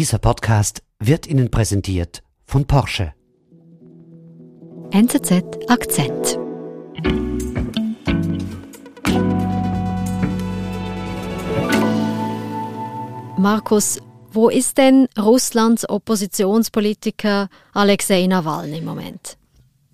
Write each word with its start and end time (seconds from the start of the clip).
Dieser 0.00 0.18
Podcast 0.18 0.82
wird 0.98 1.26
Ihnen 1.26 1.50
präsentiert 1.50 2.22
von 2.46 2.66
Porsche. 2.66 3.12
NZZ 4.92 5.44
Akzent. 5.68 6.38
Markus, 13.36 14.00
wo 14.32 14.48
ist 14.48 14.78
denn 14.78 15.06
Russlands 15.18 15.86
Oppositionspolitiker 15.86 17.50
Alexei 17.74 18.26
Nawalny 18.26 18.78
im 18.78 18.86
Moment? 18.86 19.36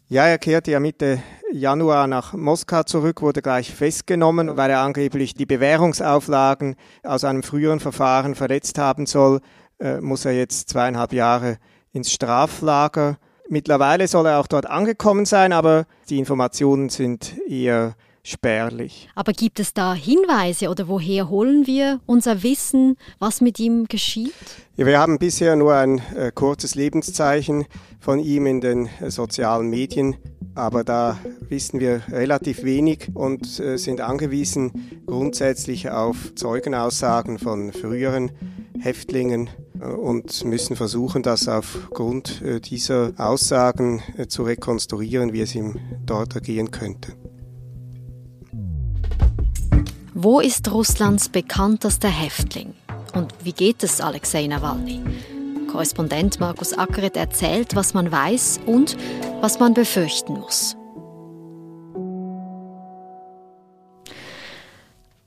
Ja, 0.09 0.29
er 0.29 0.39
kehrte 0.39 0.71
ja 0.71 0.79
Mitte 0.79 1.21
Januar 1.53 2.07
nach 2.07 2.33
Moskau 2.33 2.85
zurück, 2.85 3.23
wurde 3.23 3.43
gleich 3.43 3.75
festgenommen, 3.75 4.57
weil 4.57 4.71
er 4.71 4.83
angeblich 4.83 5.35
die 5.35 5.47
Bewährungsauflagen 5.47 6.77
aus 7.03 7.25
einem 7.25 7.43
früheren 7.43 7.81
Verfahren 7.81 8.37
verletzt 8.37 8.79
haben 8.79 9.07
soll, 9.07 9.41
äh, 9.79 10.01
muss 10.01 10.25
er 10.25 10.33
jetzt 10.33 10.69
zweieinhalb 10.69 11.13
Jahre 11.13 11.59
ins 11.93 12.13
Straflager. 12.13 13.19
Mittlerweile 13.49 14.09
soll 14.09 14.27
er 14.27 14.41
auch 14.41 14.47
dort 14.47 14.67
angekommen 14.67 15.25
sein, 15.25 15.53
aber 15.53 15.87
die 16.09 16.19
Informationen 16.19 16.89
sind 16.89 17.35
eher 17.49 17.95
spärlich. 18.27 19.09
Aber 19.15 19.33
gibt 19.33 19.61
es 19.61 19.73
da 19.73 19.95
Hinweise 19.95 20.69
oder 20.69 20.89
woher 20.89 21.29
holen 21.29 21.67
wir 21.67 22.01
unser 22.07 22.43
Wissen, 22.43 22.97
was 23.21 23.41
mit 23.41 23.61
ihm 23.61 23.87
geschieht? 23.87 24.35
Ja, 24.77 24.85
wir 24.85 24.99
haben 24.99 25.19
bisher 25.19 25.55
nur 25.55 25.75
ein 25.75 26.03
äh, 26.17 26.33
kurzes 26.35 26.75
Lebenszeichen 26.75 27.67
von 28.01 28.19
ihm 28.19 28.47
in 28.47 28.61
den 28.61 28.89
äh, 29.01 29.11
sozialen 29.11 29.71
Medien, 29.71 30.17
aber 30.57 30.83
da 30.83 31.19
wissen 31.49 31.79
wir 31.79 32.03
relativ 32.11 32.65
wenig 32.65 33.11
und 33.15 33.61
äh, 33.61 33.77
sind 33.77 34.01
angewiesen 34.01 35.03
grundsätzlich 35.07 35.91
auf 35.91 36.35
Zeugenaussagen 36.35 37.39
von 37.39 37.73
früheren 37.73 38.33
Häftlingen 38.81 39.51
und 39.81 40.45
müssen 40.45 40.77
versuchen, 40.77 41.23
das 41.23 41.49
aufgrund 41.49 42.43
äh, 42.43 42.61
dieser 42.61 43.13
Aussagen 43.17 44.03
äh, 44.17 44.27
zu 44.27 44.43
rekonstruieren, 44.43 45.33
wie 45.33 45.41
es 45.41 45.55
ihm 45.55 45.79
dort 46.05 46.35
ergehen 46.35 46.71
könnte. 46.71 47.13
Wo 50.15 50.41
ist 50.41 50.71
Russlands 50.73 51.29
bekanntester 51.29 52.09
Häftling? 52.09 52.75
Und 53.15 53.35
wie 53.43 53.53
geht 53.53 53.83
es 53.83 54.01
Alexei 54.01 54.47
Nawalny? 54.47 55.03
Korrespondent 55.71 56.41
Markus 56.41 56.73
Ackeret 56.73 57.17
erzählt, 57.17 57.75
was 57.75 57.93
man 57.93 58.11
weiß 58.11 58.61
und 58.67 58.97
was 59.41 59.61
man 59.61 59.75
befürchten 59.75 60.35
muss. 60.35 60.77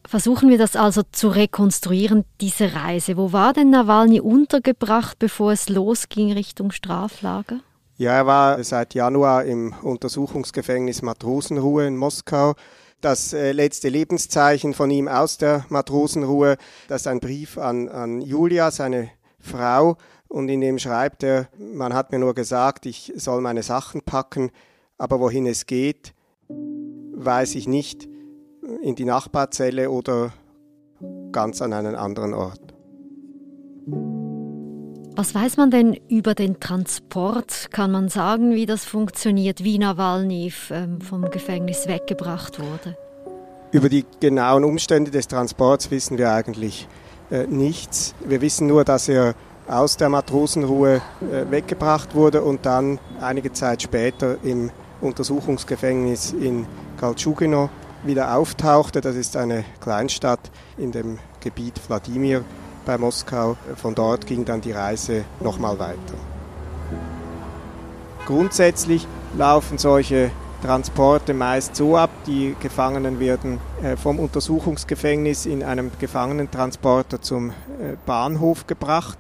Versuchen 0.10 0.50
wir 0.50 0.58
das 0.58 0.76
also 0.76 1.04
zu 1.12 1.28
rekonstruieren, 1.28 2.26
diese 2.42 2.74
Reise. 2.74 3.16
Wo 3.16 3.32
war 3.32 3.54
denn 3.54 3.70
Nawalny 3.70 4.20
untergebracht, 4.20 5.20
bevor 5.20 5.52
es 5.52 5.70
losging 5.70 6.32
Richtung 6.32 6.72
Straflager? 6.72 7.60
Ja, 7.96 8.14
er 8.14 8.26
war 8.26 8.64
seit 8.64 8.96
Januar 8.96 9.46
im 9.46 9.72
Untersuchungsgefängnis 9.84 11.04
Matrosenruhe 11.04 11.86
in 11.86 11.96
Moskau 11.96 12.56
das 13.02 13.34
äh, 13.34 13.52
letzte 13.52 13.90
Lebenszeichen 13.90 14.74
von 14.74 14.90
ihm 14.90 15.08
aus 15.08 15.38
der 15.38 15.68
Matrosenruhe. 15.70 16.58
Das 16.88 17.02
ist 17.02 17.08
ein 17.08 17.20
Brief 17.20 17.60
an, 17.60 17.88
an 17.88 18.20
Julia, 18.20 18.72
seine 18.72 19.12
Frau, 19.40 19.96
und 20.28 20.50
in 20.50 20.62
dem 20.62 20.80
schreibt 20.80 21.22
er, 21.22 21.50
man 21.60 21.94
hat 21.94 22.12
mir 22.12 22.18
nur 22.18 22.34
gesagt, 22.34 22.88
ich 22.88 23.14
soll 23.16 23.42
meine 23.42 23.62
Sachen 23.62 24.02
packen, 24.02 24.50
aber 24.98 25.20
wohin 25.20 25.46
es 25.46 25.68
geht, 25.68 26.16
weiß 26.48 27.54
ich 27.54 27.68
nicht, 27.68 28.09
in 28.82 28.96
die 28.96 29.06
Nachbarzelle 29.06 29.90
oder 29.90 30.32
ganz 31.32 31.62
an 31.62 31.74
einen 31.74 31.96
anderen 31.96 32.34
Ort. 32.34 32.60
Was 35.16 35.36
weiß 35.36 35.58
man 35.58 35.70
denn 35.70 36.00
über 36.08 36.34
den 36.34 36.60
Transport? 36.60 37.72
Kann 37.72 37.92
man 37.92 38.08
sagen, 38.08 38.54
wie 38.54 38.66
das 38.66 38.86
funktioniert, 38.86 39.64
wie 39.64 39.78
Nawalny 39.78 40.54
ähm, 40.70 41.02
vom 41.02 41.30
Gefängnis 41.30 41.88
weggebracht 41.88 42.60
wurde? 42.60 42.96
Über 43.72 43.90
die 43.90 44.06
genauen 44.22 44.64
Umstände 44.64 45.12
des 45.12 45.28
Transports 45.28 45.92
wissen 45.92 46.18
wir 46.18 46.32
eigentlich 46.32 46.88
äh, 47.32 47.46
nichts. 47.48 48.16
Wir 48.26 48.40
wissen 48.42 48.68
nur, 48.68 48.86
dass 48.86 49.10
er 49.10 49.36
aus 49.68 49.98
der 49.98 50.10
Matrosenruhe 50.10 51.02
äh, 51.22 51.52
weggebracht 51.52 52.16
wurde 52.16 52.42
und 52.42 52.66
dann 52.66 52.98
einige 53.20 53.52
Zeit 53.52 53.82
später 53.82 54.38
im 54.44 54.72
Untersuchungsgefängnis 55.02 56.32
in 56.32 56.66
Kaltschugino 56.98 57.70
wieder 58.04 58.36
auftauchte. 58.36 59.02
Das 59.02 59.16
ist 59.16 59.36
eine 59.36 59.64
Kleinstadt 59.82 60.52
in 60.78 60.92
dem 60.92 61.20
Gebiet 61.40 61.80
Wladimir 61.88 62.44
bei 62.86 62.98
Moskau. 62.98 63.58
Von 63.76 63.96
dort 63.96 64.26
ging 64.26 64.46
dann 64.46 64.62
die 64.62 64.72
Reise 64.72 65.26
nochmal 65.40 65.80
weiter. 65.80 66.16
Grundsätzlich 68.26 69.08
laufen 69.38 69.78
solche 69.78 70.32
Transporte 70.62 71.34
meist 71.34 71.76
so 71.76 71.96
ab, 71.96 72.10
die 72.28 72.56
Gefangenen 72.60 73.20
werden 73.20 73.60
äh, 73.82 73.96
vom 73.96 74.20
Untersuchungsgefängnis 74.20 75.46
in 75.46 75.64
einem 75.64 75.90
Gefangenentransporter 76.00 77.22
zum 77.22 77.52
äh, 77.52 77.54
Bahnhof 78.06 78.68
gebracht 78.68 79.18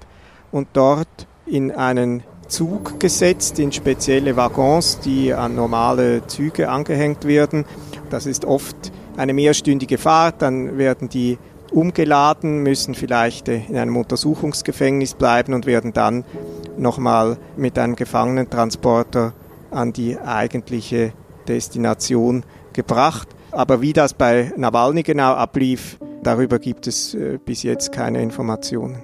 und 0.52 0.68
dort 0.74 1.08
in 1.46 1.72
einen 1.72 2.24
Zug 2.50 3.00
gesetzt, 3.00 3.60
in 3.60 3.72
spezielle 3.72 4.36
Waggons, 4.36 5.00
die 5.00 5.34
an 5.34 5.56
normale 5.56 6.26
Züge 6.28 6.70
angehängt 6.70 7.26
werden. 7.26 7.66
Das 8.10 8.26
ist 8.26 8.46
oft 8.46 8.76
eine 9.18 9.34
mehrstündige 9.34 9.98
Fahrt, 9.98 10.42
dann 10.42 10.78
werden 10.78 11.10
die 11.10 11.38
umgeladen, 11.72 12.64
müssen 12.64 12.96
vielleicht 12.96 13.48
äh, 13.48 13.62
in 13.68 13.78
einem 13.78 13.98
Untersuchungsgefängnis 13.98 15.14
bleiben 15.14 15.54
und 15.54 15.66
werden 15.66 15.94
dann 15.94 16.26
nochmal 16.78 17.38
mit 17.58 17.78
einem 17.78 17.96
Gefangenentransporter 17.96 19.34
an 19.72 19.94
die 19.94 20.18
eigentliche 20.18 21.14
Destination 21.48 22.44
gebracht. 22.74 23.28
Aber 23.52 23.82
wie 23.82 23.94
das 23.94 24.14
bei 24.14 24.52
Nawalny 24.58 25.04
genau 25.04 25.34
ablief, 25.34 25.98
darüber 26.24 26.60
gibt 26.60 26.88
es 26.88 27.14
äh, 27.14 27.38
bis 27.44 27.64
jetzt 27.64 27.92
keine 27.92 28.22
Informationen. 28.22 29.04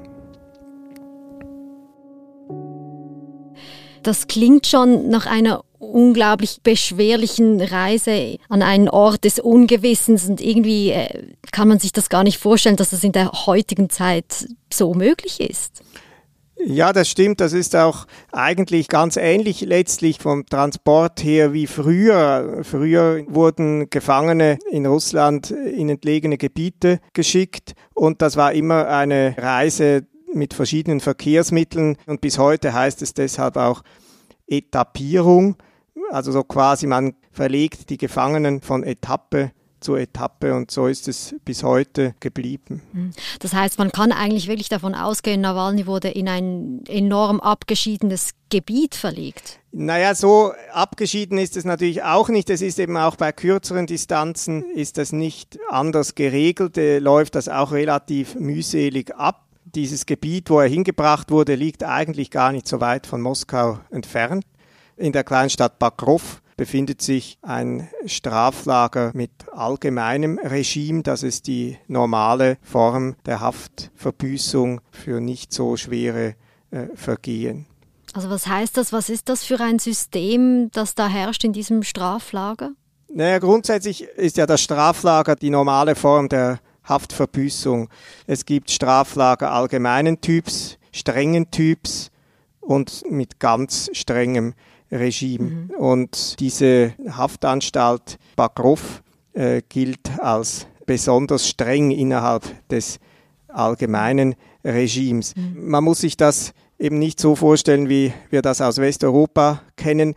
Das 4.03 4.27
klingt 4.27 4.67
schon 4.67 5.09
nach 5.09 5.25
einer 5.25 5.63
unglaublich 5.91 6.59
beschwerlichen 6.63 7.61
Reise 7.61 8.37
an 8.49 8.61
einen 8.61 8.89
Ort 8.89 9.23
des 9.23 9.39
Ungewissens 9.39 10.27
und 10.27 10.41
irgendwie 10.41 10.91
äh, 10.91 11.33
kann 11.51 11.67
man 11.67 11.79
sich 11.79 11.91
das 11.91 12.09
gar 12.09 12.23
nicht 12.23 12.37
vorstellen, 12.37 12.75
dass 12.75 12.89
das 12.91 13.03
in 13.03 13.11
der 13.11 13.31
heutigen 13.45 13.89
Zeit 13.89 14.47
so 14.71 14.93
möglich 14.93 15.39
ist. 15.39 15.83
Ja, 16.57 16.93
das 16.93 17.09
stimmt. 17.09 17.41
Das 17.41 17.53
ist 17.53 17.75
auch 17.75 18.07
eigentlich 18.31 18.87
ganz 18.87 19.17
ähnlich 19.17 19.61
letztlich 19.61 20.19
vom 20.19 20.45
Transport 20.45 21.23
her 21.23 21.53
wie 21.53 21.67
früher. 21.67 22.61
Früher 22.63 23.23
wurden 23.27 23.89
Gefangene 23.89 24.57
in 24.71 24.85
Russland 24.85 25.51
in 25.51 25.89
entlegene 25.89 26.37
Gebiete 26.37 26.99
geschickt 27.13 27.75
und 27.93 28.21
das 28.21 28.37
war 28.37 28.53
immer 28.53 28.87
eine 28.87 29.35
Reise 29.37 30.07
mit 30.33 30.53
verschiedenen 30.53 31.01
Verkehrsmitteln 31.01 31.97
und 32.07 32.21
bis 32.21 32.37
heute 32.37 32.73
heißt 32.73 33.01
es 33.01 33.13
deshalb 33.13 33.57
auch 33.57 33.83
Etappierung. 34.47 35.57
Also 36.11 36.31
so 36.31 36.43
quasi 36.43 36.87
man 36.87 37.15
verlegt 37.31 37.89
die 37.89 37.97
Gefangenen 37.97 38.61
von 38.61 38.83
Etappe 38.83 39.51
zu 39.85 39.95
Etappe 39.95 40.53
und 40.53 40.71
so 40.71 40.87
ist 40.87 41.07
es 41.07 41.35
bis 41.45 41.63
heute 41.63 42.15
geblieben. 42.19 42.81
Hm. 42.91 43.11
Das 43.39 43.53
heißt, 43.53 43.77
man 43.77 43.91
kann 43.91 44.11
eigentlich 44.11 44.47
wirklich 44.47 44.67
davon 44.67 44.95
ausgehen, 44.95 45.41
Nawalny 45.41 45.85
wurde 45.85 46.09
in 46.09 46.27
ein 46.27 46.83
enorm 46.87 47.39
abgeschiedenes 47.39 48.31
Gebiet 48.49 48.95
verlegt. 48.95 49.59
Naja, 49.71 50.15
so 50.15 50.53
abgeschieden 50.73 51.37
ist 51.37 51.55
es 51.55 51.65
natürlich 51.65 52.03
auch 52.03 52.29
nicht. 52.29 52.49
Es 52.49 52.61
ist 52.61 52.79
eben 52.79 52.97
auch 52.97 53.15
bei 53.15 53.31
kürzeren 53.31 53.85
Distanzen 53.85 54.63
ist 54.71 54.97
das 54.97 55.11
nicht 55.11 55.59
anders 55.69 56.15
geregelt, 56.15 56.77
äh, 56.77 56.99
läuft 56.99 57.35
das 57.35 57.47
auch 57.47 57.71
relativ 57.71 58.35
mühselig 58.35 59.13
ab. 59.15 59.43
Dieses 59.65 60.05
Gebiet, 60.05 60.49
wo 60.49 60.59
er 60.61 60.69
hingebracht 60.69 61.31
wurde, 61.31 61.55
liegt 61.55 61.83
eigentlich 61.83 62.31
gar 62.31 62.53
nicht 62.53 62.67
so 62.67 62.79
weit 62.79 63.05
von 63.05 63.21
Moskau 63.21 63.79
entfernt. 63.91 64.45
In 64.97 65.11
der 65.11 65.23
Kleinstadt 65.25 65.77
Bakrov 65.77 66.41
befindet 66.55 67.01
sich 67.01 67.37
ein 67.41 67.89
Straflager 68.05 69.11
mit 69.13 69.31
allgemeinem 69.51 70.39
Regime. 70.39 71.03
Das 71.03 71.21
ist 71.21 71.47
die 71.47 71.77
normale 71.87 72.57
Form 72.61 73.15
der 73.25 73.41
Haftverbüßung 73.41 74.79
für 74.91 75.19
nicht 75.19 75.51
so 75.51 75.75
schwere 75.75 76.35
äh, 76.71 76.87
Vergehen. 76.95 77.65
Also 78.13 78.29
was 78.29 78.47
heißt 78.47 78.77
das? 78.77 78.93
Was 78.93 79.09
ist 79.09 79.27
das 79.27 79.43
für 79.43 79.59
ein 79.59 79.79
System, 79.79 80.69
das 80.71 80.95
da 80.95 81.09
herrscht 81.09 81.43
in 81.43 81.51
diesem 81.51 81.83
Straflager? 81.83 82.71
Naja, 83.13 83.39
grundsätzlich 83.39 84.03
ist 84.03 84.37
ja 84.37 84.45
das 84.45 84.61
Straflager 84.61 85.35
die 85.35 85.49
normale 85.49 85.95
Form 85.95 86.29
der 86.29 86.59
Haftverbüßung. 86.85 87.89
Es 88.27 88.45
gibt 88.45 88.71
Straflager 88.71 89.51
allgemeinen 89.51 90.21
Typs, 90.21 90.77
strengen 90.93 91.51
Typs 91.51 92.11
und 92.61 93.03
mit 93.09 93.39
ganz 93.39 93.89
strengem 93.91 94.53
Regime. 94.91 95.49
Mhm. 95.49 95.69
Und 95.77 96.39
diese 96.39 96.93
Haftanstalt 97.09 98.17
Bakrov 98.35 99.03
äh, 99.33 99.61
gilt 99.67 100.19
als 100.19 100.67
besonders 100.85 101.47
streng 101.47 101.91
innerhalb 101.91 102.43
des 102.69 102.99
allgemeinen 103.47 104.35
Regimes. 104.63 105.35
Mhm. 105.35 105.69
Man 105.69 105.83
muss 105.83 105.99
sich 105.99 106.17
das 106.17 106.53
eben 106.79 106.99
nicht 106.99 107.19
so 107.19 107.35
vorstellen, 107.35 107.89
wie 107.89 108.13
wir 108.29 108.41
das 108.41 108.61
aus 108.61 108.77
Westeuropa 108.77 109.61
kennen. 109.75 110.15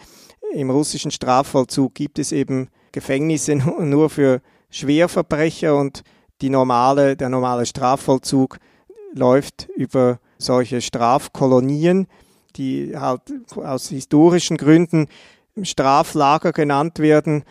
Im 0.52 0.70
russischen 0.70 1.10
Strafvollzug 1.10 1.94
gibt 1.94 2.18
es 2.18 2.32
eben 2.32 2.68
Gefängnisse 2.92 3.56
nur 3.80 4.10
für 4.10 4.40
Schwerverbrecher 4.70 5.76
und 5.76 6.02
die 6.40 6.50
normale, 6.50 7.16
der 7.16 7.28
normale 7.28 7.66
Strafvollzug 7.66 8.58
läuft 9.14 9.68
über 9.76 10.20
solche 10.38 10.80
Strafkolonien, 10.80 12.06
die 12.56 12.96
halt 12.96 13.22
aus 13.56 13.88
historischen 13.88 14.56
Gründen 14.56 15.08
Straflager 15.62 16.52
genannt 16.52 16.98
werden. 16.98 17.44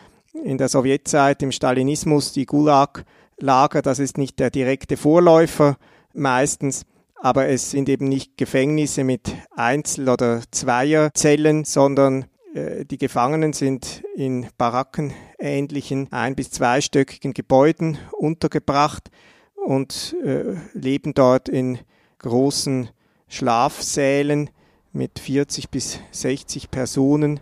In 0.44 0.58
der 0.58 0.68
Sowjetzeit, 0.68 1.42
im 1.42 1.52
Stalinismus, 1.52 2.32
die 2.32 2.46
Gulag-Lager, 2.46 3.82
das 3.82 3.98
ist 3.98 4.18
nicht 4.18 4.38
der 4.38 4.50
direkte 4.50 4.96
Vorläufer 4.96 5.76
meistens, 6.14 6.84
aber 7.16 7.48
es 7.48 7.70
sind 7.70 7.88
eben 7.88 8.08
nicht 8.08 8.36
Gefängnisse 8.36 9.04
mit 9.04 9.34
Einzel- 9.56 10.08
oder 10.08 10.42
Zweierzellen, 10.50 11.64
sondern 11.64 12.26
äh, 12.54 12.84
die 12.84 12.98
Gefangenen 12.98 13.52
sind 13.52 14.02
in 14.14 14.46
barackenähnlichen 14.56 16.12
ein- 16.12 16.36
bis 16.36 16.50
zweistöckigen 16.50 17.34
Gebäuden 17.34 17.98
untergebracht 18.12 19.10
und 19.56 20.16
äh, 20.24 20.56
leben 20.72 21.14
dort 21.14 21.48
in 21.48 21.78
großen 22.18 22.90
Schlafsälen 23.28 24.50
mit 24.92 25.18
40 25.18 25.70
bis 25.70 26.00
60 26.12 26.70
Personen, 26.70 27.40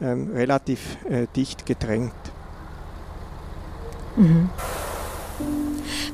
ähm, 0.00 0.30
relativ 0.34 0.98
äh, 1.08 1.26
dicht 1.34 1.66
gedrängt. 1.66 2.12
Mhm. 4.16 4.50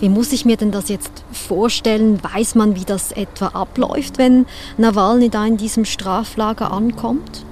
Wie 0.01 0.09
muss 0.09 0.33
ich 0.33 0.45
mir 0.45 0.57
denn 0.57 0.73
das 0.73 0.89
jetzt 0.89 1.25
vorstellen? 1.33 2.23
Weiß 2.23 2.55
man, 2.55 2.75
wie 2.75 2.85
das 2.85 3.13
etwa 3.13 3.49
abläuft, 3.49 4.19
wenn 4.19 4.47
Nawalny 4.77 5.31
da 5.31 5.47
in 5.47 5.57
diesem 5.57 5.85
Straflager 5.85 6.73
ankommt? 6.73 7.45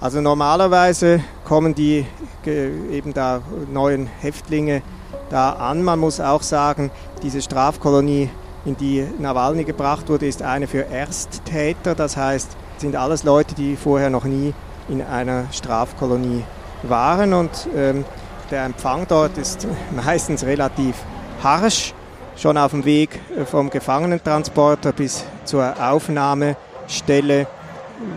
Also 0.00 0.20
normalerweise 0.20 1.20
kommen 1.44 1.74
die 1.74 2.04
eben 2.46 3.14
da 3.14 3.40
neuen 3.72 4.06
Häftlinge 4.06 4.82
da 5.30 5.52
an. 5.52 5.82
Man 5.82 5.98
muss 5.98 6.20
auch 6.20 6.42
sagen, 6.42 6.90
diese 7.22 7.40
Strafkolonie, 7.40 8.28
in 8.66 8.76
die 8.76 9.06
Nawalny 9.18 9.64
gebracht 9.64 10.08
wurde, 10.08 10.26
ist 10.26 10.42
eine 10.42 10.66
für 10.66 10.86
Ersttäter. 10.86 11.94
Das 11.94 12.16
heißt, 12.16 12.56
sind 12.78 12.96
alles 12.96 13.22
Leute, 13.22 13.54
die 13.54 13.76
vorher 13.76 14.10
noch 14.10 14.24
nie 14.24 14.52
in 14.88 15.00
einer 15.00 15.46
Strafkolonie 15.52 16.42
waren. 16.82 17.32
Und 17.32 17.68
ähm, 17.74 18.04
der 18.50 18.64
Empfang 18.64 19.06
dort 19.08 19.38
ist 19.38 19.66
meistens 20.04 20.44
relativ 20.44 20.96
harsch. 21.42 21.94
Schon 22.36 22.58
auf 22.58 22.72
dem 22.72 22.84
Weg 22.84 23.18
vom 23.46 23.70
Gefangenentransporter 23.70 24.92
bis 24.92 25.24
zur 25.44 25.74
Aufnahmestelle 25.80 27.46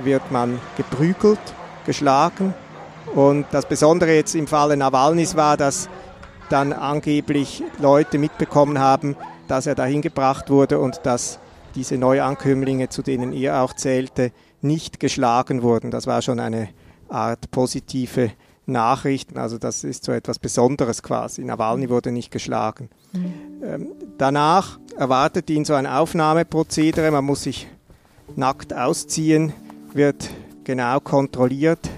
wird 0.04 0.30
man 0.30 0.60
geprügelt 0.76 1.40
geschlagen. 1.86 2.54
Und 3.16 3.46
das 3.52 3.66
Besondere 3.66 4.14
jetzt 4.14 4.36
im 4.36 4.46
Falle 4.46 4.76
Nawalnys 4.76 5.38
war, 5.38 5.56
dass 5.56 5.88
dann 6.50 6.74
angeblich 6.74 7.64
Leute 7.80 8.18
mitbekommen 8.18 8.80
haben, 8.80 9.16
dass 9.50 9.66
er 9.66 9.76
dahin 9.76 10.02
gebracht 10.02 10.50
wurde 10.50 10.80
und 10.80 11.02
dass 11.04 11.40
diese 11.76 11.98
Neuankömmlinge, 11.98 12.90
zu 12.90 13.02
denen 13.02 13.34
er 13.34 13.62
auch 13.62 13.74
zählte, 13.74 14.32
nicht 14.62 15.00
geschlagen 15.00 15.62
wurden. 15.62 15.92
Das 15.92 16.08
war 16.08 16.22
schon 16.22 16.40
eine 16.40 16.70
Art 17.10 17.52
positive 17.52 18.32
Nachricht. 18.66 19.36
Also 19.36 19.58
das 19.58 19.84
ist 19.84 20.06
so 20.06 20.12
etwas 20.12 20.40
Besonderes 20.40 21.02
quasi. 21.04 21.44
Nawalny 21.44 21.90
wurde 21.90 22.12
nicht 22.12 22.32
geschlagen. 22.32 22.90
Mhm. 23.12 23.34
Ähm, 23.64 23.88
danach 24.18 24.80
erwartet 24.96 25.50
ihn 25.50 25.66
so 25.66 25.74
ein 25.74 25.88
Aufnahmeprozedere. 25.88 27.12
Man 27.12 27.26
muss 27.26 27.44
sich 27.44 27.68
nackt 28.36 28.74
ausziehen, 28.74 29.54
wird 29.94 30.30
genau 30.64 31.00
kontrolliert. 31.00 31.90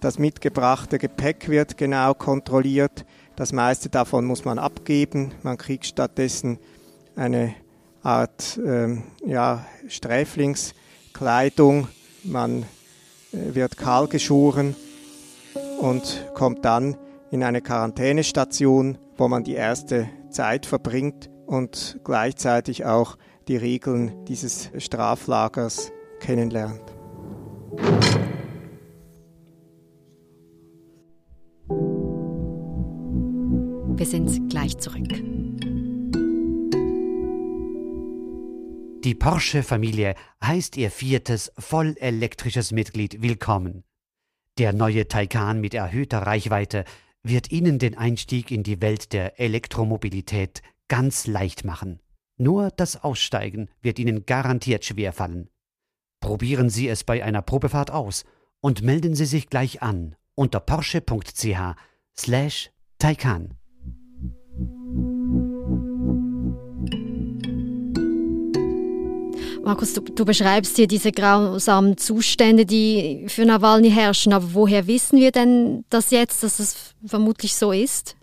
Das 0.00 0.18
mitgebrachte 0.18 0.98
Gepäck 0.98 1.48
wird 1.48 1.76
genau 1.76 2.14
kontrolliert. 2.14 3.04
Das 3.38 3.52
meiste 3.52 3.88
davon 3.88 4.24
muss 4.24 4.44
man 4.44 4.58
abgeben. 4.58 5.30
Man 5.44 5.58
kriegt 5.58 5.86
stattdessen 5.86 6.58
eine 7.14 7.54
Art 8.02 8.58
ähm, 8.66 9.04
ja, 9.24 9.64
Sträflingskleidung. 9.86 11.86
Man 12.24 12.64
äh, 13.30 13.54
wird 13.54 13.76
kahl 13.76 14.08
geschoren 14.08 14.74
und 15.80 16.26
kommt 16.34 16.64
dann 16.64 16.96
in 17.30 17.44
eine 17.44 17.60
Quarantänestation, 17.60 18.98
wo 19.16 19.28
man 19.28 19.44
die 19.44 19.54
erste 19.54 20.08
Zeit 20.30 20.66
verbringt 20.66 21.30
und 21.46 22.00
gleichzeitig 22.02 22.86
auch 22.86 23.18
die 23.46 23.56
Regeln 23.56 24.24
dieses 24.24 24.72
Straflagers 24.78 25.92
kennenlernt. 26.18 26.97
Wir 33.98 34.06
sind 34.06 34.48
gleich 34.48 34.78
zurück. 34.78 35.08
Die 39.02 39.14
Porsche-Familie 39.16 40.14
heißt 40.40 40.76
ihr 40.76 40.92
viertes 40.92 41.50
vollelektrisches 41.58 42.70
Mitglied 42.70 43.22
willkommen. 43.22 43.82
Der 44.56 44.72
neue 44.72 45.08
Taycan 45.08 45.60
mit 45.60 45.74
erhöhter 45.74 46.20
Reichweite 46.20 46.84
wird 47.24 47.50
Ihnen 47.50 47.80
den 47.80 47.98
Einstieg 47.98 48.52
in 48.52 48.62
die 48.62 48.80
Welt 48.80 49.12
der 49.12 49.40
Elektromobilität 49.40 50.62
ganz 50.86 51.26
leicht 51.26 51.64
machen. 51.64 51.98
Nur 52.36 52.70
das 52.70 53.02
Aussteigen 53.02 53.68
wird 53.82 53.98
Ihnen 53.98 54.26
garantiert 54.26 54.84
schwerfallen. 54.84 55.50
Probieren 56.20 56.70
Sie 56.70 56.86
es 56.86 57.02
bei 57.02 57.24
einer 57.24 57.42
Probefahrt 57.42 57.90
aus 57.90 58.24
und 58.60 58.80
melden 58.80 59.16
Sie 59.16 59.26
sich 59.26 59.48
gleich 59.48 59.82
an 59.82 60.14
unter 60.36 60.60
porsche.ch 60.60 61.74
slash 62.16 62.70
Taycan. 63.00 63.58
Markus, 69.68 69.92
du, 69.92 70.00
du, 70.00 70.24
beschreibst 70.24 70.76
hier 70.76 70.86
diese 70.86 71.12
grausamen 71.12 71.98
Zustände, 71.98 72.64
die 72.64 73.26
für 73.28 73.44
Nawalny 73.44 73.90
herrschen. 73.90 74.32
Aber 74.32 74.54
woher 74.54 74.86
wissen 74.86 75.18
wir 75.18 75.30
denn 75.30 75.84
das 75.90 76.10
jetzt, 76.10 76.42
dass 76.42 76.58
es 76.58 76.94
vermutlich 77.04 77.54
so 77.54 77.70
ist? 77.70 78.16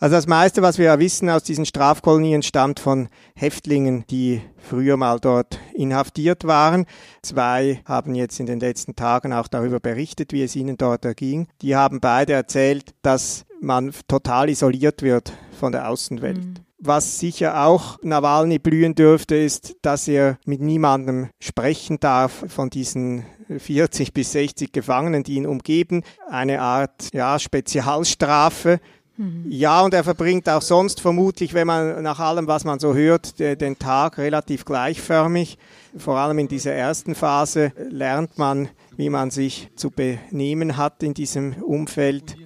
Also 0.00 0.16
das 0.16 0.26
meiste, 0.26 0.60
was 0.60 0.76
wir 0.76 0.84
ja 0.84 0.98
wissen 0.98 1.30
aus 1.30 1.44
diesen 1.44 1.64
Strafkolonien, 1.64 2.42
stammt 2.42 2.78
von 2.78 3.08
Häftlingen, 3.34 4.04
die 4.10 4.42
früher 4.58 4.98
mal 4.98 5.18
dort 5.18 5.58
inhaftiert 5.72 6.44
waren. 6.44 6.84
Zwei 7.22 7.80
haben 7.86 8.14
jetzt 8.14 8.38
in 8.38 8.44
den 8.44 8.60
letzten 8.60 8.94
Tagen 8.94 9.32
auch 9.32 9.48
darüber 9.48 9.80
berichtet, 9.80 10.34
wie 10.34 10.42
es 10.42 10.54
ihnen 10.56 10.76
dort 10.76 11.06
erging. 11.06 11.48
Die 11.62 11.74
haben 11.74 12.00
beide 12.00 12.34
erzählt, 12.34 12.90
dass 13.00 13.46
man 13.62 13.94
total 14.08 14.50
isoliert 14.50 15.00
wird 15.00 15.32
von 15.58 15.72
der 15.72 15.88
Außenwelt. 15.88 16.36
Mhm. 16.36 16.54
Was 16.84 17.20
sicher 17.20 17.64
auch 17.64 17.98
Nawalny 18.02 18.58
blühen 18.58 18.96
dürfte, 18.96 19.36
ist, 19.36 19.76
dass 19.82 20.08
er 20.08 20.38
mit 20.44 20.60
niemandem 20.60 21.28
sprechen 21.38 22.00
darf 22.00 22.44
von 22.48 22.70
diesen 22.70 23.24
40 23.56 24.12
bis 24.12 24.32
60 24.32 24.72
Gefangenen, 24.72 25.22
die 25.22 25.34
ihn 25.34 25.46
umgeben. 25.46 26.02
Eine 26.28 26.60
Art 26.60 27.08
ja, 27.12 27.38
Spezialstrafe, 27.38 28.80
Mhm. 29.16 29.44
Ja, 29.48 29.82
und 29.82 29.92
er 29.94 30.04
verbringt 30.04 30.48
auch 30.48 30.62
sonst 30.62 31.00
vermutlich, 31.00 31.54
wenn 31.54 31.66
man 31.66 32.02
nach 32.02 32.18
allem, 32.18 32.46
was 32.46 32.64
man 32.64 32.78
so 32.78 32.94
hört, 32.94 33.38
den 33.38 33.78
Tag 33.78 34.18
relativ 34.18 34.64
gleichförmig. 34.64 35.58
Vor 35.96 36.16
allem 36.16 36.38
in 36.38 36.48
dieser 36.48 36.72
ersten 36.72 37.14
Phase 37.14 37.72
lernt 37.90 38.38
man, 38.38 38.68
wie 38.96 39.10
man 39.10 39.30
sich 39.30 39.68
zu 39.76 39.90
benehmen 39.90 40.76
hat 40.76 41.02
in 41.02 41.14
diesem 41.14 41.62
Umfeld. 41.62 42.36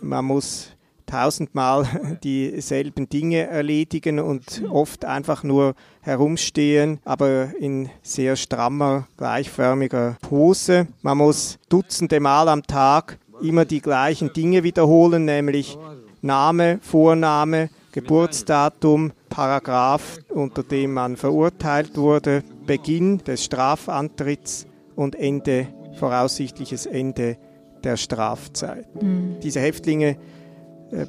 Man 0.00 0.24
muss 0.24 0.70
tausendmal 1.06 2.18
dieselben 2.24 3.08
Dinge 3.08 3.46
erledigen 3.46 4.18
und 4.18 4.62
oft 4.70 5.04
einfach 5.04 5.42
nur 5.42 5.74
herumstehen, 6.00 7.00
aber 7.04 7.48
in 7.58 7.90
sehr 8.02 8.36
strammer, 8.36 9.06
gleichförmiger 9.16 10.16
Pose. 10.20 10.88
Man 11.02 11.18
muss 11.18 11.58
dutzende 11.68 12.20
Mal 12.20 12.48
am 12.48 12.62
Tag 12.62 13.18
immer 13.42 13.64
die 13.64 13.80
gleichen 13.80 14.32
Dinge 14.32 14.62
wiederholen, 14.62 15.24
nämlich 15.24 15.78
Name, 16.22 16.78
Vorname, 16.82 17.68
Geburtsdatum, 17.92 19.12
Paragraph, 19.28 20.18
unter 20.30 20.62
dem 20.62 20.94
man 20.94 21.16
verurteilt 21.16 21.96
wurde, 21.96 22.42
Beginn 22.66 23.18
des 23.18 23.44
Strafantritts 23.44 24.66
und 24.96 25.14
Ende, 25.16 25.68
voraussichtliches 25.98 26.86
Ende 26.86 27.36
der 27.84 27.96
Strafzeit. 27.96 28.86
Mhm. 29.00 29.36
Diese 29.42 29.60
Häftlinge 29.60 30.16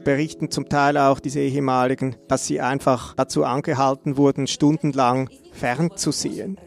berichten 0.04 0.52
zum 0.52 0.70
Teil 0.70 0.98
auch, 0.98 1.20
diese 1.20 1.40
ehemaligen, 1.40 2.16
dass 2.28 2.46
sie 2.46 2.62
einfach 2.62 3.14
dazu 3.16 3.44
angehalten 3.44 4.18
wurden, 4.18 4.48
stundenlang 4.48 5.30
fernzusehen. 5.52 6.58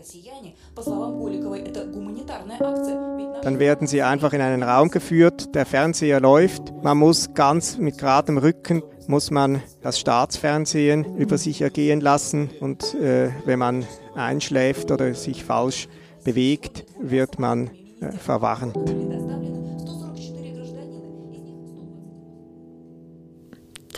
Dann 3.43 3.59
werden 3.59 3.87
sie 3.87 4.03
einfach 4.03 4.33
in 4.33 4.41
einen 4.41 4.63
Raum 4.63 4.91
geführt, 4.91 5.55
der 5.55 5.67
Fernseher 5.67 6.21
läuft, 6.21 6.73
man 6.83 6.99
muss 6.99 7.35
ganz 7.35 7.79
mit 7.79 7.99
geradem 7.99 8.39
Rücken 8.39 8.83
muss 9.09 9.31
man 9.31 9.63
das 9.81 9.99
Staatsfernsehen 9.99 11.17
über 11.17 11.39
sich 11.39 11.63
ergehen 11.63 12.01
lassen 12.01 12.51
und 12.61 12.95
äh, 12.95 13.31
wenn 13.47 13.59
man 13.59 13.87
einschläft 14.15 14.91
oder 14.91 15.15
sich 15.15 15.45
falsch 15.45 15.89
bewegt, 16.25 16.85
wird 17.01 17.39
man 17.39 17.71
äh, 18.01 18.13
verwarnt. 18.13 18.77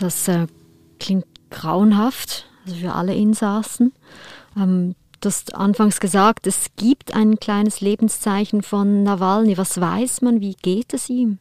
Das 0.01 0.27
äh, 0.27 0.47
klingt 0.99 1.27
grauenhaft, 1.51 2.49
also 2.65 2.77
für 2.77 2.93
alle 2.93 3.13
Insassen. 3.13 3.93
Ähm, 4.57 4.95
du 5.19 5.29
hast 5.29 5.53
anfangs 5.53 5.99
gesagt, 5.99 6.47
es 6.47 6.65
gibt 6.75 7.13
ein 7.13 7.39
kleines 7.39 7.81
Lebenszeichen 7.81 8.63
von 8.63 9.03
Nawalny. 9.03 9.59
Was 9.59 9.79
weiß 9.79 10.21
man? 10.21 10.41
Wie 10.41 10.55
geht 10.55 10.95
es 10.95 11.07
ihm? 11.09 11.37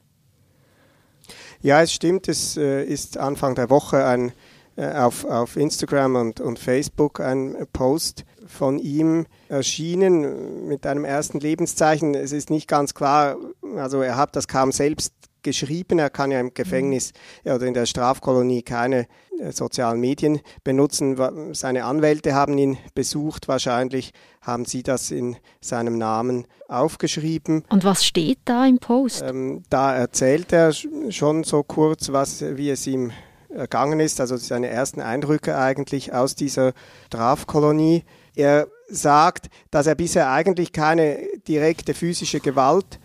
Ja, 1.63 1.81
es 1.81 1.91
stimmt. 1.91 2.29
Es 2.29 2.59
äh, 2.59 2.85
ist 2.85 3.17
Anfang 3.17 3.55
der 3.55 3.71
Woche 3.71 4.05
ein, 4.05 4.33
äh, 4.77 4.93
auf, 4.93 5.25
auf 5.25 5.57
Instagram 5.57 6.17
und, 6.17 6.41
und 6.41 6.59
Facebook 6.59 7.21
ein 7.21 7.67
Post 7.73 8.27
von 8.47 8.79
ihm 8.79 9.25
erschienen 9.49 10.67
mit 10.69 10.87
einem 10.87 11.07
ersten 11.07 11.41
Lebenszeichen. 11.41 12.15
Es 12.15 12.33
ist 12.33 12.51
nicht 12.51 12.69
ganz 12.69 12.93
klar, 12.93 13.37
also 13.77 14.03
er 14.03 14.19
hat 14.19 14.37
das 14.37 14.49
kaum 14.49 14.71
selbst 14.71 15.15
geschrieben. 15.43 15.99
Er 15.99 16.11
kann 16.11 16.31
ja 16.31 16.41
im 16.41 16.55
Gefängnis 16.55 17.13
mhm. 17.45 17.53
oder 17.53 17.67
in 17.67 17.75
der 17.75 17.87
Strafkolonie 17.87 18.63
keine 18.63 19.07
äh, 19.39 19.53
sozialen 19.53 20.01
Medien 20.01 20.41
benutzen. 20.65 21.55
Seine 21.55 21.85
Anwälte 21.85 22.35
haben 22.35 22.57
ihn 22.59 22.79
besucht. 22.95 23.49
Wahrscheinlich 23.49 24.13
haben 24.41 24.65
sie 24.65 24.83
das 24.83 25.11
in 25.11 25.37
seinem 25.61 25.99
Namen 25.99 26.47
aufgeschrieben. 26.69 27.65
Und 27.69 27.85
was 27.85 28.05
steht 28.05 28.39
da 28.45 28.67
im 28.67 28.79
Post? 28.79 29.23
Ähm, 29.23 29.63
da 29.71 29.95
erzählt 29.95 30.53
er 30.53 30.73
schon 30.73 31.45
so 31.45 31.63
kurz, 31.63 32.13
was, 32.13 32.43
wie 32.43 32.71
es 32.71 32.87
ihm 32.87 33.13
ergangen 33.49 34.01
ist, 34.01 34.21
also 34.21 34.37
seine 34.37 34.69
ersten 34.69 35.01
Eindrücke 35.01 35.57
eigentlich 35.57 36.13
aus 36.13 36.35
dieser 36.35 36.73
Strafkolonie. 37.07 38.05
Er 38.35 38.69
sagt, 38.89 39.49
dass 39.71 39.87
er 39.87 39.95
bisher 39.95 40.31
eigentlich 40.31 40.73
keine 40.73 41.19
direkte 41.49 41.95
physische 41.95 42.41
Gewalt 42.41 43.01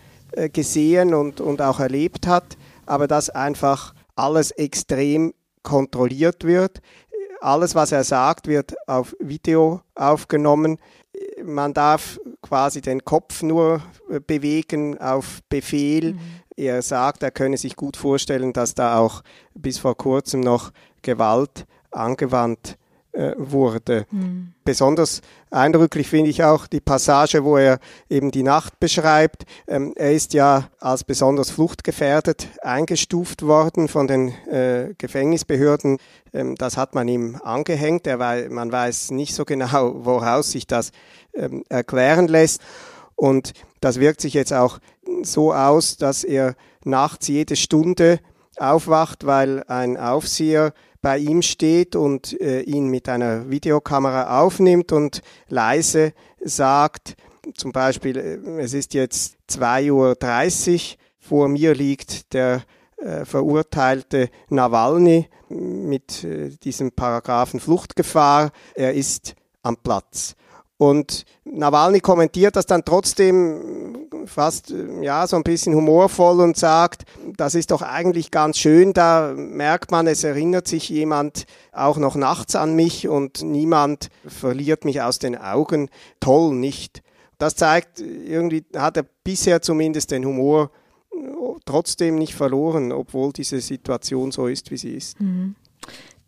gesehen 0.50 1.14
und, 1.14 1.42
und 1.42 1.62
auch 1.62 1.80
erlebt 1.80 2.28
hat, 2.28 2.58
aber 2.86 3.08
dass 3.08 3.30
einfach 3.30 3.94
alles 4.16 4.52
extrem 4.52 5.34
kontrolliert 5.64 6.44
wird. 6.44 6.82
Alles, 7.42 7.76
was 7.76 7.92
er 7.92 8.04
sagt, 8.04 8.48
wird 8.48 8.76
auf 8.88 9.16
Video 9.20 9.82
aufgenommen. 9.94 10.78
Man 11.44 11.74
darf 11.74 12.20
quasi 12.42 12.82
den 12.82 13.04
Kopf 13.04 13.44
nur 13.44 13.82
äh, 14.10 14.20
bewegen 14.20 14.98
auf 15.00 15.40
Befehl. 15.50 16.14
Mhm. 16.14 16.20
Er 16.56 16.82
sagt, 16.82 17.24
er 17.24 17.32
könne 17.32 17.58
sich 17.58 17.76
gut 17.76 17.98
vorstellen, 17.98 18.54
dass 18.54 18.76
da 18.76 18.98
auch 18.98 19.22
bis 19.54 19.78
vor 19.78 19.96
kurzem 19.98 20.42
noch 20.42 20.72
Gewalt 21.02 21.66
angewandt 21.92 22.68
wird 22.68 22.78
äh, 22.80 22.85
wurde. 23.38 24.06
Mhm. 24.12 24.54
Besonders 24.64 25.22
eindrücklich 25.52 26.08
finde 26.08 26.30
ich 26.30 26.44
auch 26.44 26.68
die 26.68 26.82
Passage, 26.82 27.44
wo 27.44 27.58
er 27.58 27.80
eben 28.10 28.32
die 28.32 28.44
Nacht 28.44 28.80
beschreibt. 28.80 29.46
Ähm, 29.68 29.94
er 29.96 30.12
ist 30.12 30.34
ja 30.34 30.70
als 30.80 31.04
besonders 31.04 31.50
fluchtgefährdet 31.50 32.48
eingestuft 32.62 33.44
worden 33.44 33.88
von 33.88 34.08
den 34.08 34.30
äh, 34.48 34.94
Gefängnisbehörden. 34.98 36.00
Ähm, 36.34 36.56
das 36.56 36.78
hat 36.78 36.94
man 36.94 37.08
ihm 37.08 37.40
angehängt. 37.44 38.06
Er 38.08 38.20
wei 38.20 38.48
man 38.50 38.72
weiß 38.72 39.12
nicht 39.12 39.34
so 39.34 39.46
genau, 39.46 39.94
woraus 40.06 40.52
sich 40.52 40.68
das 40.68 40.92
ähm, 41.34 41.64
erklären 41.70 42.28
lässt. 42.28 42.62
Und 43.16 43.54
das 43.80 44.00
wirkt 44.00 44.20
sich 44.20 44.34
jetzt 44.34 44.52
auch 44.52 44.80
so 45.24 45.54
aus, 45.54 45.98
dass 45.98 46.24
er 46.24 46.56
nachts 46.84 47.28
jede 47.28 47.56
Stunde 47.56 48.20
aufwacht, 48.58 49.26
weil 49.26 49.64
ein 49.68 49.98
Aufseher 49.98 50.74
bei 51.06 51.20
ihm 51.20 51.44
steht 51.44 51.96
und 51.96 52.42
äh, 52.42 52.62
ihn 52.62 52.88
mit 52.88 53.08
einer 53.10 53.48
Videokamera 53.48 54.42
aufnimmt 54.42 54.92
und 54.92 55.22
leise 55.50 56.14
sagt, 56.44 57.16
zum 57.54 57.72
Beispiel, 57.72 58.18
äh, 58.18 58.60
es 58.60 58.74
ist 58.74 58.96
jetzt 58.96 59.38
2.30 59.52 59.92
Uhr, 59.92 60.98
vor 61.20 61.48
mir 61.48 61.76
liegt 61.76 62.34
der 62.34 62.64
äh, 62.98 63.24
verurteilte 63.24 64.32
Nawalny 64.50 65.30
mit 65.50 66.24
äh, 66.24 66.50
diesem 66.64 66.92
Paragraphen 66.92 67.60
Fluchtgefahr, 67.60 68.52
er 68.74 68.96
ist 68.96 69.36
am 69.62 69.78
Platz. 69.78 70.36
Und 70.78 71.26
Nawalny 71.44 72.00
kommentiert 72.00 72.56
das 72.56 72.66
dann 72.66 72.84
trotzdem 72.84 73.85
fast 74.26 74.74
ja 75.02 75.28
so 75.28 75.36
ein 75.36 75.44
bisschen 75.44 75.76
humorvoll 75.76 76.42
und 76.42 76.58
sagt, 76.58 77.04
das 77.38 77.56
ist 77.56 77.72
doch 77.72 77.82
eigentlich 77.82 78.32
ganz 78.32 78.58
schön, 78.58 78.94
da 78.94 79.34
merkt 79.36 79.92
man, 79.92 80.08
es 80.08 80.24
erinnert 80.24 80.68
sich 80.68 80.90
jemand 80.90 81.46
auch 81.72 81.98
noch 81.98 82.16
nachts 82.16 82.56
an 82.56 82.76
mich 82.76 83.08
und 83.08 83.42
niemand 83.44 84.10
verliert 84.28 84.86
mich 84.86 85.02
aus 85.02 85.20
den 85.20 85.38
Augen. 85.38 85.90
Toll, 86.20 86.54
nicht? 86.54 87.02
Das 87.38 87.56
zeigt, 87.56 88.00
irgendwie 88.00 88.64
hat 88.76 88.98
er 88.98 89.06
bisher 89.24 89.62
zumindest 89.62 90.12
den 90.12 90.26
Humor 90.26 90.72
trotzdem 91.66 92.16
nicht 92.16 92.36
verloren, 92.36 92.92
obwohl 92.92 93.34
diese 93.34 93.60
Situation 93.60 94.32
so 94.32 94.48
ist, 94.48 94.72
wie 94.72 94.78
sie 94.78 94.96
ist. 94.96 95.20
Mhm. 95.20 95.56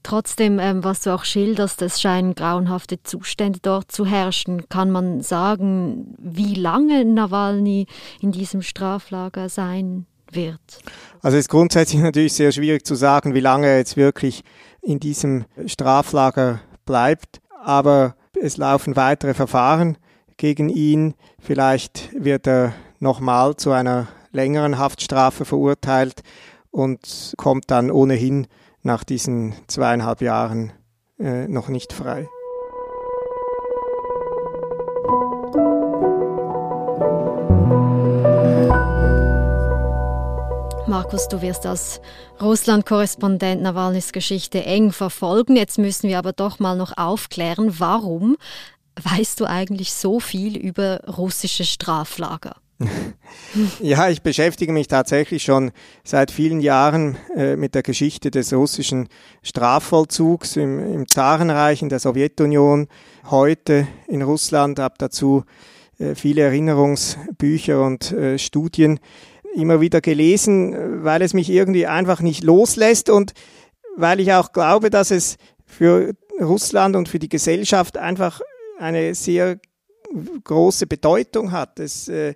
Trotzdem, 0.08 0.58
ähm, 0.58 0.86
was 0.86 1.02
du 1.02 1.14
auch 1.14 1.26
schilderst, 1.26 1.82
es 1.82 2.00
scheinen 2.00 2.34
grauenhafte 2.34 3.04
Zustände 3.04 3.60
dort 3.62 3.92
zu 3.92 4.06
herrschen. 4.06 4.70
Kann 4.70 4.90
man 4.90 5.20
sagen, 5.20 6.16
wie 6.18 6.54
lange 6.54 7.04
Nawalny 7.04 7.88
in 8.22 8.32
diesem 8.32 8.62
Straflager 8.62 9.50
sein 9.50 10.06
wird? 10.32 10.62
Also 11.22 11.36
es 11.36 11.42
ist 11.42 11.50
grundsätzlich 11.50 12.02
natürlich 12.02 12.32
sehr 12.32 12.54
schwierig 12.54 12.86
zu 12.86 12.96
sagen, 12.96 13.34
wie 13.34 13.42
lange 13.42 13.68
er 13.68 13.80
jetzt 13.80 13.98
wirklich 13.98 14.46
in 14.82 15.02
diesem 15.02 15.44
Straflager 15.66 16.62
bleibt. 16.86 17.42
Aber 17.62 18.16
es 18.42 18.56
laufen 18.56 18.96
weitere 18.96 19.34
Verfahren 19.34 19.98
gegen 20.38 20.70
ihn. 20.70 21.16
Vielleicht 21.38 22.12
wird 22.18 22.48
er 22.48 22.74
nochmal 23.00 23.58
zu 23.58 23.72
einer 23.74 24.08
längeren 24.32 24.78
Haftstrafe 24.78 25.44
verurteilt 25.44 26.22
und 26.72 27.34
kommt 27.36 27.70
dann 27.72 27.92
ohnehin 27.92 28.48
nach 28.88 29.04
diesen 29.04 29.54
zweieinhalb 29.68 30.22
Jahren 30.22 30.72
äh, 31.20 31.48
noch 31.48 31.68
nicht 31.68 31.94
frei. 31.94 32.28
Markus, 40.88 41.28
du 41.28 41.42
wirst 41.42 41.66
als 41.66 42.00
Russland-Korrespondent 42.42 43.62
Nawalnys 43.62 44.14
Geschichte 44.14 44.64
eng 44.64 44.94
verfolgen. 44.94 45.58
Jetzt 45.58 45.78
müssen 45.78 46.08
wir 46.08 46.18
aber 46.18 46.32
doch 46.32 46.60
mal 46.60 46.78
noch 46.78 46.98
aufklären, 46.98 47.80
warum 47.80 48.38
weißt 48.96 49.40
du 49.42 49.46
eigentlich 49.46 49.94
so 49.94 50.22
viel 50.22 50.58
über 50.58 51.02
russische 51.06 51.66
Straflager? 51.66 52.56
ja, 53.82 54.10
ich 54.10 54.22
beschäftige 54.22 54.72
mich 54.72 54.88
tatsächlich 54.88 55.44
schon 55.44 55.72
seit 56.04 56.32
vielen 56.32 56.60
Jahren 56.60 57.18
äh, 57.36 57.56
mit 57.56 57.74
der 57.76 57.84
Geschichte 57.84 58.30
des 58.30 58.54
russischen 58.54 59.08
Strafvollzugs 59.42 60.56
im, 60.58 60.80
im 60.94 61.08
Zarenreich, 61.08 61.82
in 61.82 61.90
der 61.90 62.00
Sowjetunion, 62.00 62.88
heute 63.26 63.88
in 64.08 64.22
Russland, 64.22 64.80
habe 64.80 64.96
dazu 64.98 65.44
äh, 65.98 66.14
viele 66.14 66.42
Erinnerungsbücher 66.42 67.84
und 67.84 68.12
äh, 68.12 68.38
Studien 68.38 69.00
immer 69.56 69.82
wieder 69.82 70.02
gelesen, 70.02 71.04
weil 71.04 71.24
es 71.24 71.34
mich 71.34 71.50
irgendwie 71.50 71.88
einfach 71.88 72.22
nicht 72.22 72.44
loslässt 72.44 73.10
und 73.10 73.34
weil 73.96 74.20
ich 74.20 74.32
auch 74.34 74.52
glaube, 74.52 74.92
dass 74.92 75.10
es 75.10 75.38
für 75.66 76.14
Russland 76.40 76.96
und 76.96 77.10
für 77.10 77.18
die 77.18 77.30
Gesellschaft 77.30 77.98
einfach 77.98 78.42
eine 78.78 79.16
sehr 79.16 79.60
große 80.44 80.88
Bedeutung 80.88 81.52
hat. 81.52 81.80
Es, 81.80 82.08
äh, 82.08 82.36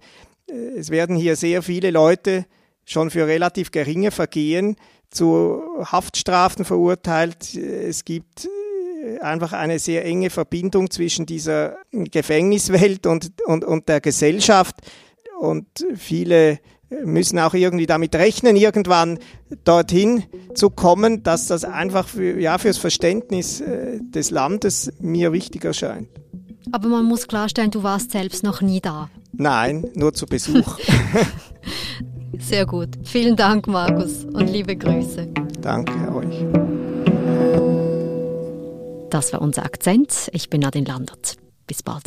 es 0.77 0.89
werden 0.89 1.15
hier 1.15 1.35
sehr 1.35 1.61
viele 1.61 1.91
Leute 1.91 2.45
schon 2.85 3.09
für 3.09 3.27
relativ 3.27 3.71
geringe 3.71 4.11
Vergehen 4.11 4.75
zu 5.09 5.61
Haftstrafen 5.83 6.65
verurteilt. 6.65 7.55
Es 7.55 8.05
gibt 8.05 8.45
äh, 8.45 9.19
einfach 9.19 9.53
eine 9.53 9.79
sehr 9.79 10.05
enge 10.05 10.29
Verbindung 10.29 10.89
zwischen 10.89 11.25
dieser 11.25 11.77
Gefängniswelt 11.91 13.05
und, 13.05 13.31
und, 13.45 13.65
und 13.65 13.89
der 13.89 14.01
Gesellschaft. 14.01 14.75
Und 15.39 15.67
viele 15.95 16.59
müssen 17.03 17.39
auch 17.39 17.53
irgendwie 17.53 17.85
damit 17.85 18.15
rechnen, 18.15 18.55
irgendwann 18.55 19.19
dorthin 19.63 20.23
zu 20.53 20.69
kommen, 20.69 21.23
dass 21.23 21.47
das 21.47 21.63
einfach 21.63 22.07
für, 22.07 22.39
ja, 22.39 22.57
fürs 22.57 22.77
Verständnis 22.77 23.61
äh, 23.61 23.99
des 24.01 24.29
Landes 24.29 24.91
mir 24.99 25.31
wichtig 25.31 25.63
erscheint. 25.65 26.09
Aber 26.71 26.89
man 26.89 27.05
muss 27.05 27.27
klarstellen, 27.27 27.71
du 27.71 27.83
warst 27.83 28.11
selbst 28.11 28.43
noch 28.43 28.61
nie 28.61 28.81
da. 28.81 29.09
Nein, 29.33 29.89
nur 29.95 30.13
zu 30.13 30.25
Besuch. 30.25 30.77
Sehr 32.39 32.65
gut. 32.65 32.89
Vielen 33.03 33.35
Dank, 33.35 33.67
Markus, 33.67 34.25
und 34.25 34.47
liebe 34.47 34.75
Grüße. 34.75 35.27
Danke 35.61 36.13
euch. 36.13 36.45
Das 39.09 39.33
war 39.33 39.41
unser 39.41 39.63
Akzent. 39.63 40.29
Ich 40.31 40.49
bin 40.49 40.61
Nadine 40.61 40.87
Landert. 40.87 41.35
Bis 41.67 41.83
bald. 41.83 42.03